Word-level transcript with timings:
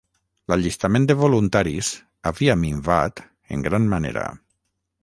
L'allistament 0.53 1.05
de 1.11 1.15
voluntaris 1.19 1.91
havia 2.31 2.59
minvat 2.65 3.25
en 3.57 3.69
gran 3.71 3.89
manera 3.95 4.27